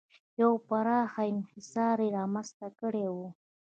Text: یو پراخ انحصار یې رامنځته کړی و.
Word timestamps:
یو 0.41 0.51
پراخ 0.67 1.11
انحصار 1.31 1.97
یې 2.05 2.09
رامنځته 2.17 2.67
کړی 2.79 3.05
و. 3.13 3.15